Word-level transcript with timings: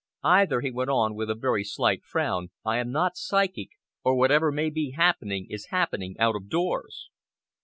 "Either," 0.23 0.61
he 0.61 0.71
went 0.71 0.89
on, 0.89 1.13
with 1.13 1.29
a 1.29 1.35
very 1.35 1.63
slight 1.63 2.03
frown, 2.03 2.49
"I 2.65 2.77
am 2.79 2.89
not 2.91 3.15
psychic, 3.15 3.69
or 4.03 4.15
whatever 4.17 4.51
may 4.51 4.71
be 4.71 4.95
happening 4.97 5.45
is 5.47 5.67
happening 5.67 6.15
out 6.19 6.35
of 6.35 6.49
doors." 6.49 7.11